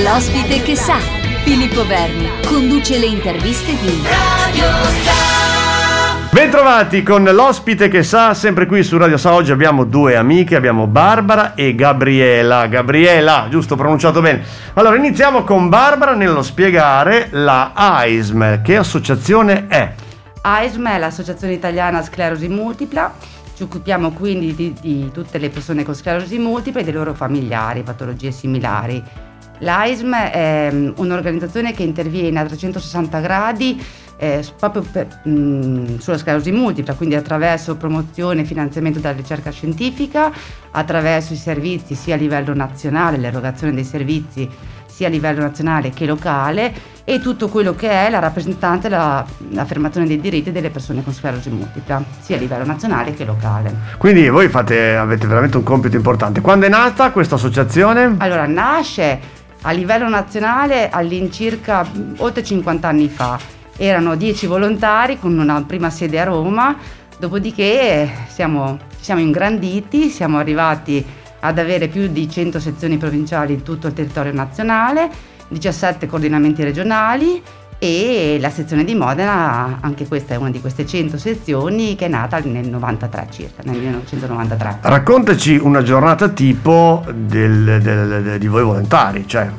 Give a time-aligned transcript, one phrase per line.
[0.00, 0.96] L'ospite che sa,
[1.44, 4.64] Filippo Verni, conduce le interviste di Radio
[5.04, 6.30] Sa.
[6.32, 9.34] Bentrovati con l'ospite che sa, sempre qui su Radio Sa.
[9.34, 12.68] Oggi abbiamo due amiche, abbiamo Barbara e Gabriela.
[12.68, 14.42] Gabriela, giusto pronunciato bene.
[14.72, 18.62] Allora iniziamo con Barbara nello spiegare la AISM.
[18.62, 19.92] Che associazione è?
[20.40, 23.12] AISM è l'Associazione Italiana Sclerosi Multipla
[23.54, 27.82] ci occupiamo quindi di, di, tutte le persone con sclerosi multipla e dei loro familiari,
[27.82, 29.30] patologie similari.
[29.62, 33.80] L'AISM è mm, un'organizzazione che interviene a 360 gradi
[34.16, 39.50] eh, proprio per, mh, mm, sulla sclerosi multipla, quindi attraverso promozione e finanziamento della ricerca
[39.50, 40.32] scientifica,
[40.70, 44.48] attraverso i servizi sia a livello nazionale, l'erogazione dei servizi
[44.86, 46.72] sia a livello nazionale che locale
[47.04, 51.12] e tutto quello che è la rappresentanza e la, l'affermazione dei diritti delle persone con
[51.12, 53.74] sclerosi multipla, sia a livello nazionale che locale.
[53.96, 56.40] Quindi voi fate, avete veramente un compito importante.
[56.40, 58.16] Quando è nata questa associazione?
[58.18, 61.86] Allora, nasce a livello nazionale all'incirca
[62.18, 63.38] oltre 50 anni fa.
[63.76, 66.76] Erano 10 volontari con una prima sede a Roma,
[67.18, 71.04] dopodiché siamo, siamo ingranditi, siamo arrivati
[71.40, 75.10] ad avere più di 100 sezioni provinciali in tutto il territorio nazionale
[75.48, 77.42] 17 coordinamenti regionali
[77.82, 82.08] e la sezione di Modena, anche questa è una di queste 100 sezioni che è
[82.08, 84.78] nata nel 93 circa, nel 1993.
[84.82, 89.50] Raccontaci una giornata tipo del, del, del, di voi volontari, cioè.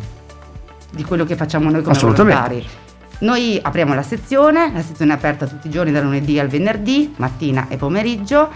[0.89, 2.65] Di quello che facciamo noi come volontari.
[3.19, 7.13] Noi apriamo la sezione, la sezione è aperta tutti i giorni da lunedì al venerdì,
[7.17, 8.49] mattina e pomeriggio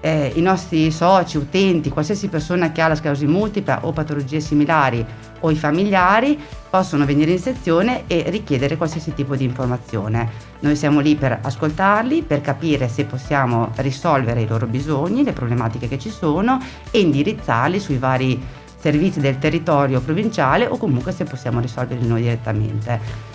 [0.00, 5.04] eh, i nostri soci, utenti, qualsiasi persona che ha la sclerosi multipla o patologie similari
[5.40, 10.28] o i familiari possono venire in sezione e richiedere qualsiasi tipo di informazione.
[10.60, 15.88] Noi siamo lì per ascoltarli, per capire se possiamo risolvere i loro bisogni, le problematiche
[15.88, 18.40] che ci sono e indirizzarli sui vari
[18.78, 23.28] servizi del territorio provinciale o comunque se possiamo risolverli noi direttamente.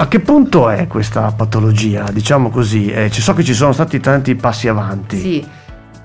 [0.00, 2.10] A che punto è questa patologia?
[2.12, 5.18] Diciamo così, eh, so che ci sono stati tanti passi avanti.
[5.18, 5.46] Sì,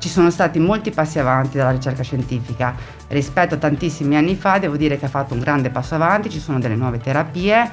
[0.04, 2.76] ci sono stati molti passi avanti dalla ricerca scientifica.
[3.08, 6.42] Rispetto a tantissimi anni fa devo dire che ha fatto un grande passo avanti, ci
[6.42, 7.72] sono delle nuove terapie,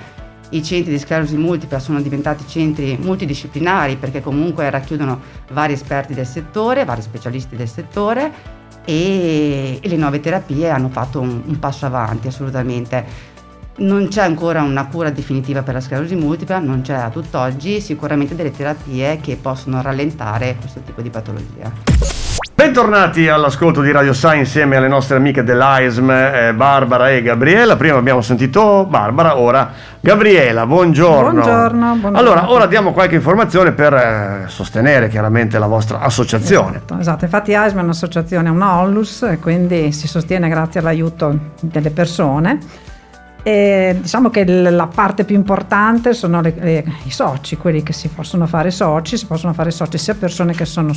[0.50, 5.20] i centri di sclerosi multipla sono diventati centri multidisciplinari perché comunque racchiudono
[5.50, 8.32] vari esperti del settore, vari specialisti del settore
[8.84, 13.38] e, le nuove terapie hanno fatto un, un passo avanti assolutamente.
[13.76, 18.34] Non c'è ancora una cura definitiva per la sclerosi multipla, non c'è a tutt'oggi, sicuramente
[18.34, 21.70] delle terapie che possono rallentare questo tipo di patologia.
[22.60, 27.74] Bentornati all'ascolto di Radio Sai insieme alle nostre amiche dell'AISM, eh, Barbara e Gabriela.
[27.76, 30.66] Prima abbiamo sentito Barbara, ora Gabriela.
[30.66, 31.40] Buongiorno.
[31.40, 31.86] Buongiorno.
[31.86, 32.18] buongiorno.
[32.18, 36.76] Allora, ora diamo qualche informazione per eh, sostenere chiaramente la vostra associazione.
[36.76, 37.24] Esatto, esatto.
[37.24, 42.58] infatti AISM è un'associazione, una ONLUS, e quindi si sostiene grazie all'aiuto delle persone.
[43.42, 48.08] E diciamo che la parte più importante sono le, le, i soci, quelli che si
[48.08, 50.92] possono fare soci, si possono fare soci sia persone che sono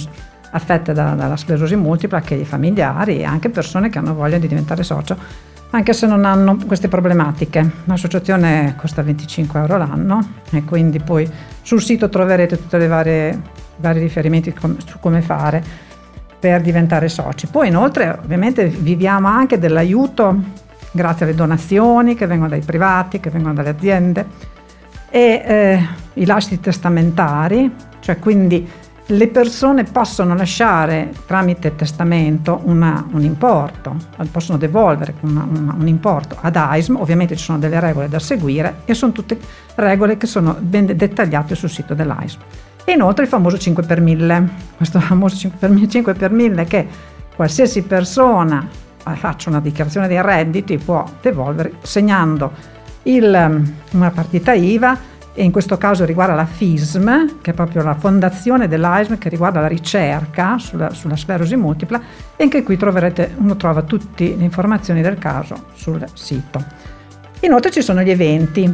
[0.51, 4.47] affette da, dalla sclerosi multipla che i familiari e anche persone che hanno voglia di
[4.47, 5.15] diventare socio,
[5.69, 7.71] anche se non hanno queste problematiche.
[7.85, 11.29] L'associazione costa 25 euro l'anno e quindi poi
[11.61, 13.41] sul sito troverete tutti i vari
[13.79, 14.53] riferimenti
[14.85, 15.63] su come fare
[16.39, 17.47] per diventare soci.
[17.47, 20.61] Poi inoltre ovviamente viviamo anche dell'aiuto
[20.93, 24.25] grazie alle donazioni che vengono dai privati, che vengono dalle aziende
[25.09, 28.67] e eh, i lasciti testamentari, cioè quindi
[29.07, 33.95] le persone possono lasciare tramite testamento una, un importo,
[34.31, 38.81] possono devolvere una, una, un importo ad AISM, ovviamente ci sono delle regole da seguire
[38.85, 39.37] e sono tutte
[39.75, 42.39] regole che sono ben dettagliate sul sito dell'AISM.
[42.85, 46.63] E inoltre il famoso 5 per 1000, questo famoso 5 per 1000, 5 per 1000
[46.65, 46.87] che
[47.35, 48.67] qualsiasi persona
[49.15, 52.51] faccia una dichiarazione dei redditi può devolvere segnando
[53.03, 57.95] il, una partita IVA e in questo caso riguarda la FISM, che è proprio la
[57.95, 61.99] fondazione dell'AISM che riguarda la ricerca sulla, sulla sclerosi multipla
[62.35, 66.63] e anche qui troverete, uno trova tutte le informazioni del caso sul sito.
[67.39, 68.73] Inoltre ci sono gli eventi,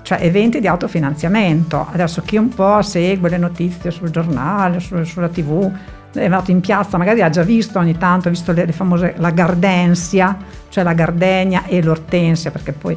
[0.00, 1.86] cioè eventi di autofinanziamento.
[1.92, 5.70] Adesso chi un po' segue le notizie sul giornale, su, sulla tv,
[6.18, 9.14] è andato in piazza, magari ha già visto ogni tanto, ha visto le, le famose,
[9.16, 10.36] la gardensia,
[10.68, 12.96] cioè la gardenia e l'ortensia, perché poi...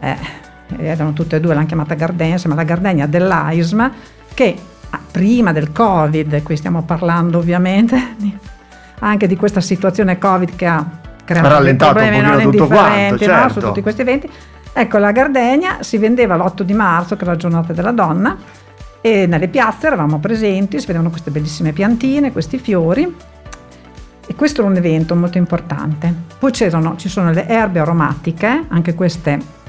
[0.00, 0.40] Eh,
[0.78, 3.90] erano tutte e due, l'hanno chiamata gardenia, ma la gardenia dell'AISM
[4.34, 4.56] che
[4.90, 8.16] ah, prima del Covid, qui stiamo parlando ovviamente
[9.00, 10.84] anche di questa situazione Covid che ha
[11.24, 13.42] creato dei problemi non indifferenti certo.
[13.42, 14.30] no, su tutti questi eventi.
[14.74, 18.34] Ecco, la gardenia si vendeva l'8 di marzo, che è la giornata della donna,
[19.02, 23.14] e nelle piazze eravamo presenti, si vedevano queste bellissime piantine, questi fiori.
[24.24, 26.14] E questo era un evento molto importante.
[26.38, 29.60] Poi ci sono le erbe aromatiche, anche queste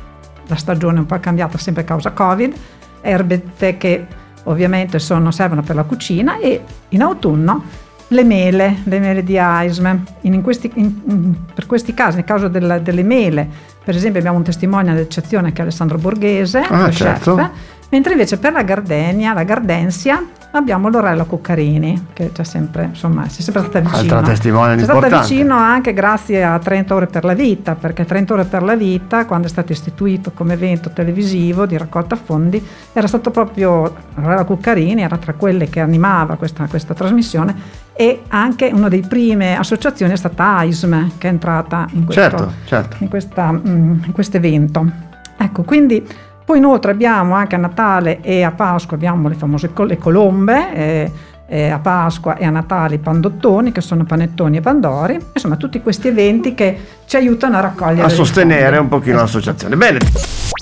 [0.47, 2.53] la stagione un po' cambiata sempre a causa Covid,
[3.01, 4.06] erbette che
[4.44, 7.63] ovviamente sono, servono per la cucina e in autunno
[8.09, 10.03] le mele, le mele di Aism.
[10.21, 13.47] In questi, in, per questi casi, nel caso della, delle mele,
[13.83, 17.36] per esempio abbiamo un testimone d'eccezione che è Alessandro Borghese, ah, certo.
[17.36, 17.50] chef,
[17.94, 20.19] mentre invece per la gardenia, la gardensia,
[20.54, 24.00] abbiamo Lorella Cuccarini, che c'è sempre, insomma, si è sempre stata vicino.
[24.00, 28.34] Altra testimone È stata vicino anche grazie a 30 ore per la vita, perché 30
[28.34, 33.06] ore per la vita, quando è stato istituito come evento televisivo di raccolta fondi, era
[33.06, 38.89] stato proprio Lorella Cuccarini, era tra quelle che animava questa, questa trasmissione e anche una
[38.89, 42.98] delle prime associazioni è stata AISM, che è entrata in questo certo, certo.
[43.01, 45.12] in, questa, mm, in questo evento.
[45.38, 46.04] Ecco, quindi
[46.45, 51.12] poi inoltre abbiamo anche a Natale e a Pasqua abbiamo le famose le colombe, eh,
[51.48, 55.81] eh, a Pasqua e a Natale i pandottoni che sono panettoni e pandori, insomma tutti
[55.81, 58.04] questi eventi che ci aiutano a raccogliere.
[58.04, 59.38] A sostenere un pochino esatto.
[59.38, 59.75] l'associazione.
[59.75, 60.00] Bene,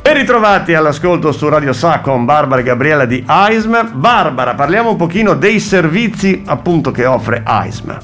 [0.04, 3.94] ben ritrovati all'ascolto su Radio Sa con Barbara e Gabriella di AISM.
[3.94, 7.98] Barbara, parliamo un pochino dei servizi appunto che offre AISM.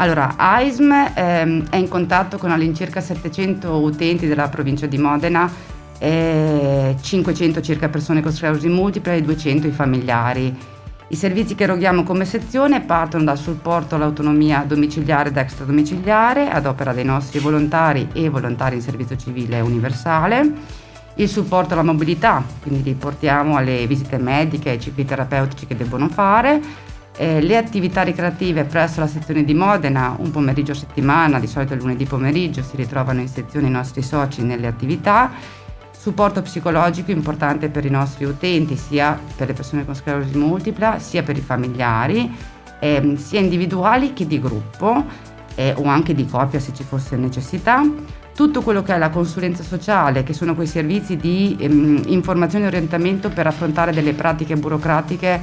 [0.00, 5.50] Allora, AISM ehm, è in contatto con all'incirca 700 utenti della provincia di Modena
[5.98, 10.56] eh, 500 circa persone con sclerosi multipla e 200 i familiari.
[11.10, 16.92] I servizi che eroghiamo come sezione partono dal supporto all'autonomia domiciliare ed extradomiciliare ad opera
[16.92, 20.52] dei nostri volontari e volontari in servizio civile universale,
[21.14, 25.76] il supporto alla mobilità, quindi li portiamo alle visite mediche e ai cicli terapeutici che
[25.76, 26.60] debbono fare,
[27.16, 31.72] eh, le attività ricreative presso la sezione di Modena, un pomeriggio a settimana, di solito
[31.72, 35.30] il lunedì pomeriggio si ritrovano in sezione i nostri soci nelle attività
[36.08, 41.22] supporto psicologico importante per i nostri utenti, sia per le persone con sclerosi multipla, sia
[41.22, 42.34] per i familiari,
[42.78, 45.04] eh, sia individuali che di gruppo
[45.54, 47.82] eh, o anche di coppia se ci fosse necessità.
[48.34, 52.68] Tutto quello che è la consulenza sociale, che sono quei servizi di ehm, informazione e
[52.68, 55.40] orientamento per affrontare delle pratiche burocratiche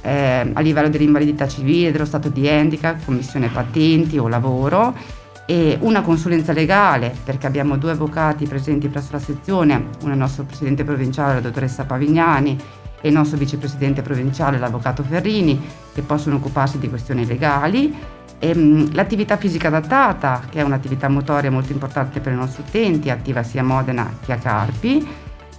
[0.00, 6.00] eh, a livello dell'invalidità civile, dello stato di handicap, commissione patenti o lavoro e una
[6.00, 11.34] consulenza legale perché abbiamo due avvocati presenti presso la sezione, uno il nostro presidente provinciale,
[11.34, 12.58] la dottoressa Pavignani,
[13.04, 15.60] e il nostro vicepresidente provinciale, l'avvocato Ferrini,
[15.92, 17.94] che possono occuparsi di questioni legali.
[18.38, 23.10] E, mh, l'attività fisica adattata, che è un'attività motoria molto importante per i nostri utenti,
[23.10, 25.06] attiva sia a Modena che a Carpi.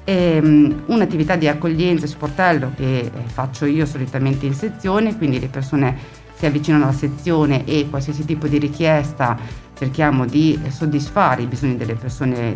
[0.03, 5.39] E, mh, un'attività di accoglienza e sportello che eh, faccio io solitamente in sezione, quindi
[5.39, 9.37] le persone si avvicinano alla sezione e qualsiasi tipo di richiesta
[9.75, 12.55] cerchiamo di soddisfare i bisogni delle persone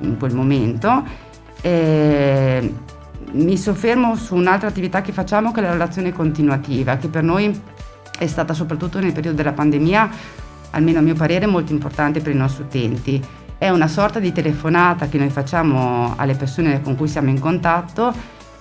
[0.00, 1.04] in quel momento.
[1.60, 2.74] E
[3.32, 7.60] mi soffermo su un'altra attività che facciamo che è la relazione continuativa, che per noi
[8.18, 10.08] è stata soprattutto nel periodo della pandemia,
[10.70, 13.22] almeno a mio parere, molto importante per i nostri utenti.
[13.58, 18.14] È una sorta di telefonata che noi facciamo alle persone con cui siamo in contatto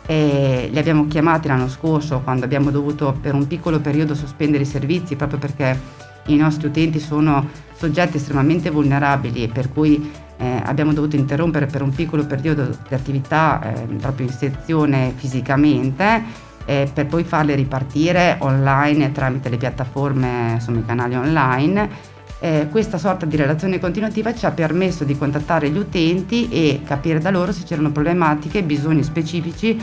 [0.05, 4.67] e li abbiamo chiamati l'anno scorso quando abbiamo dovuto per un piccolo periodo sospendere i
[4.67, 5.79] servizi proprio perché
[6.27, 11.91] i nostri utenti sono soggetti estremamente vulnerabili per cui eh, abbiamo dovuto interrompere per un
[11.91, 19.11] piccolo periodo le attività eh, proprio in sezione fisicamente eh, per poi farle ripartire online
[19.11, 22.13] tramite le piattaforme, insomma i canali online.
[22.39, 27.19] Eh, questa sorta di relazione continuativa ci ha permesso di contattare gli utenti e capire
[27.19, 29.79] da loro se c'erano problematiche, bisogni specifici,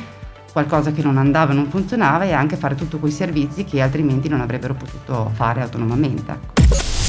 [0.53, 4.41] qualcosa che non andava, non funzionava e anche fare tutti quei servizi che altrimenti non
[4.41, 6.61] avrebbero potuto fare autonomamente.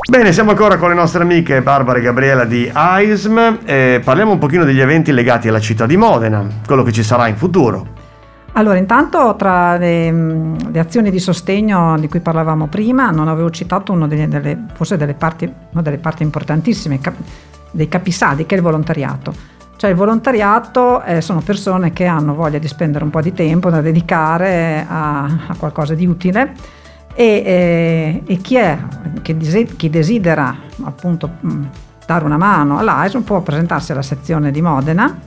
[0.10, 4.38] Bene, siamo ancora con le nostre amiche Barbara e Gabriela di AISM e parliamo un
[4.38, 8.03] pochino degli eventi legati alla città di Modena, quello che ci sarà in futuro.
[8.56, 13.94] Allora, intanto tra le, le, azioni di sostegno di cui parlavamo prima, non avevo citato
[14.06, 17.16] delle, delle, forse delle parti, una delle parti importantissime cap,
[17.72, 19.34] dei capisaldi, che è il volontariato.
[19.76, 23.72] Cioè il volontariato eh, sono persone che hanno voglia di spendere un po' di tempo
[23.72, 26.54] da dedicare a, a qualcosa di utile
[27.16, 28.78] e, eh, e chi, è,
[29.24, 31.64] che desi- chi desidera appunto mh,
[32.06, 35.20] dare una mano all'AISM può presentarsi alla sezione di Modena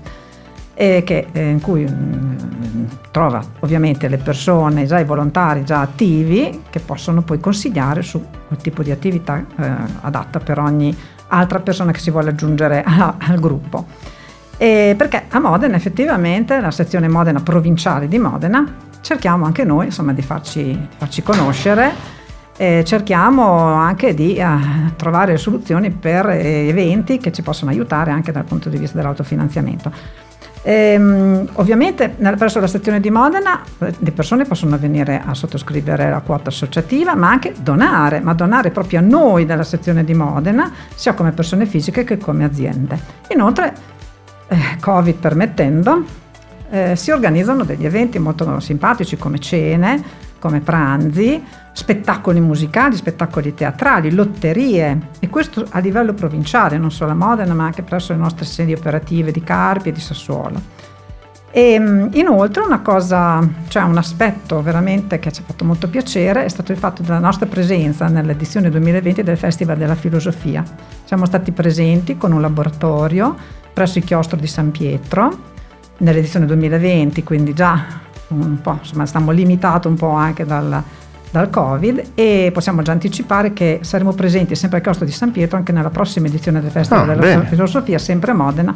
[0.75, 2.56] eh, che, eh, in cui mh,
[3.11, 8.59] trova ovviamente le persone, già i volontari già attivi che possono poi consigliare su quel
[8.61, 9.71] tipo di attività eh,
[10.03, 10.97] adatta per ogni
[11.29, 13.87] altra persona che si vuole aggiungere a, al gruppo.
[14.59, 18.65] E perché a Modena effettivamente la sezione Modena provinciale di Modena
[19.03, 22.15] cerchiamo anche noi insomma, di, farci, di farci conoscere
[22.57, 28.33] e cerchiamo anche di uh, trovare soluzioni per eh, eventi che ci possono aiutare anche
[28.33, 29.93] dal punto di vista dell'autofinanziamento.
[30.69, 36.49] Ehm, ovviamente presso la stazione di Modena le persone possono venire a sottoscrivere la quota
[36.49, 41.31] associativa ma anche donare, ma donare proprio a noi della sezione di Modena sia come
[41.31, 42.99] persone fisiche che come aziende.
[43.29, 43.75] Inoltre
[44.49, 46.03] eh, Covid permettendo,
[46.71, 50.03] eh, si organizzano degli eventi molto simpatici come cene,
[50.47, 57.15] come pranzi, spettacoli musicali, spettacoli teatrali, lotterie e questo a livello provinciale, non solo a
[57.15, 60.85] Modena ma anche presso le nostre sedi operative di Carpi e di Sassuolo.
[61.51, 66.45] E mm, inoltre una cosa, cioè un aspetto veramente che ci ha fatto molto piacere
[66.45, 70.63] è stato il fatto della nostra presenza nell'edizione 2020 del Festival della Filosofia.
[71.03, 73.35] Siamo stati presenti con un laboratorio
[73.73, 75.55] presso il chiostro di San Pietro
[75.99, 80.83] nell'edizione 2020, quindi già insomma, stiamo limitato un po' anche dal,
[81.31, 85.57] dal Covid e possiamo già anticipare che saremo presenti sempre al chiostro di San Pietro
[85.57, 87.47] anche nella prossima edizione del Festival ah, della bene.
[87.47, 88.75] Filosofia, sempre a Modena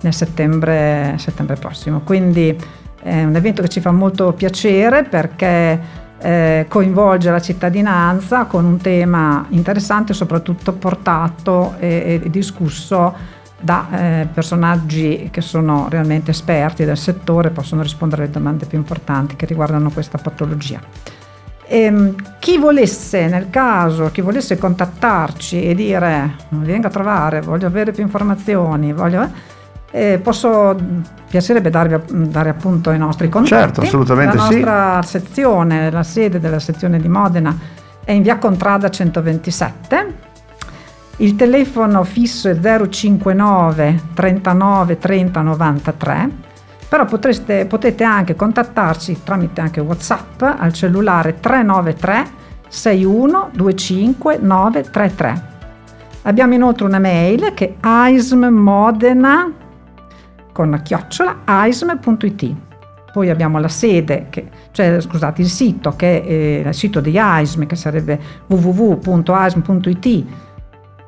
[0.00, 2.00] nel settembre, settembre prossimo.
[2.00, 2.56] Quindi
[3.02, 8.78] è un evento che ci fa molto piacere perché eh, coinvolge la cittadinanza con un
[8.78, 16.96] tema interessante, soprattutto portato e, e discusso da eh, personaggi che sono realmente esperti del
[16.96, 20.80] settore, possono rispondere alle domande più importanti che riguardano questa patologia.
[21.66, 27.66] E, ehm, chi volesse, nel caso, chi volesse contattarci e dire venga a trovare, voglio
[27.66, 29.56] avere più informazioni, voglio
[29.90, 30.76] eh, posso
[31.28, 33.54] piacerebbe darvi, dare appunto i nostri contatti.
[33.54, 34.60] Certo, assolutamente la sì.
[34.60, 37.56] La nostra sezione, la sede della sezione di Modena
[38.04, 40.27] è in via Contrada 127.
[41.20, 42.56] Il telefono fisso è
[42.88, 46.30] 059 39 30 93,
[46.88, 52.24] però potreste, potete anche contattarci tramite anche WhatsApp al cellulare 393
[52.68, 55.42] 61 25 933.
[56.22, 59.52] Abbiamo inoltre una mail che è aismmodena
[60.52, 62.54] con chiocciola aism.it.
[63.12, 67.18] Poi abbiamo la sede, che, cioè scusate, il sito che è eh, il sito di
[67.18, 70.24] AISM, che sarebbe www.aism.it.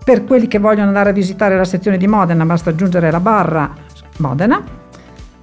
[0.02, 3.70] Per quelli che vogliono andare a visitare la sezione di Modena basta aggiungere la barra
[4.18, 4.62] Modena.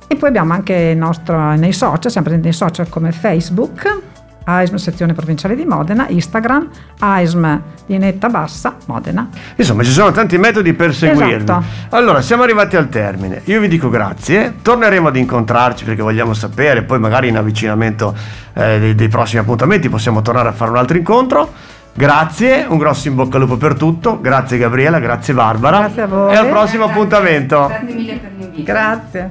[0.08, 5.56] E poi abbiamo anche nostro, nei social, sempre nei social come Facebook, AISM sezione provinciale
[5.56, 9.28] di Modena, Instagram, AISM Linetta Bassa, Modena.
[9.56, 11.44] Insomma, ci sono tanti metodi per seguirvi.
[11.44, 11.64] Esatto.
[11.90, 13.42] Allora, siamo arrivati al termine.
[13.46, 18.16] Io vi dico grazie, torneremo ad incontrarci perché vogliamo sapere, poi magari in avvicinamento
[18.54, 21.76] eh, dei, dei prossimi appuntamenti possiamo tornare a fare un altro incontro.
[21.98, 24.22] Grazie, un grosso in bocca al lupo per tutto.
[24.22, 25.80] Grazie Gabriela, grazie Barbara.
[25.80, 26.32] Grazie a voi.
[26.32, 27.02] E al prossimo grazie.
[27.02, 27.66] appuntamento.
[27.66, 28.64] Grazie mille per l'invito.
[28.64, 29.30] Grazie.